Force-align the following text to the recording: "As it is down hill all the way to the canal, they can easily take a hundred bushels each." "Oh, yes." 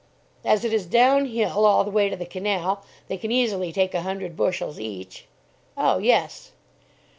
"As 0.43 0.65
it 0.65 0.73
is 0.73 0.87
down 0.87 1.27
hill 1.27 1.63
all 1.63 1.83
the 1.83 1.91
way 1.91 2.09
to 2.09 2.15
the 2.15 2.25
canal, 2.25 2.83
they 3.07 3.17
can 3.17 3.31
easily 3.31 3.71
take 3.71 3.93
a 3.93 4.01
hundred 4.01 4.35
bushels 4.35 4.79
each." 4.79 5.27
"Oh, 5.77 5.99
yes." 5.99 6.53